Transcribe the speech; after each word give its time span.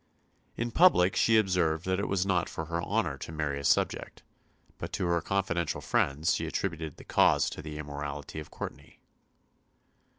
"In 0.57 0.71
public 0.71 1.15
she 1.15 1.37
observed 1.37 1.85
that 1.85 1.99
it 1.99 2.07
was 2.07 2.25
not 2.25 2.49
for 2.49 2.65
her 2.65 2.81
honour 2.81 3.19
to 3.19 3.31
marry 3.31 3.59
a 3.59 3.63
subject, 3.63 4.23
but 4.79 4.91
to 4.93 5.05
her 5.05 5.21
confidential 5.21 5.79
friends 5.79 6.33
she 6.33 6.47
attributed 6.47 6.97
the 6.97 7.03
cause 7.03 7.51
to 7.51 7.61
the 7.61 7.77
immorality 7.77 8.39
of 8.39 8.49
Courtenay." 8.49 8.97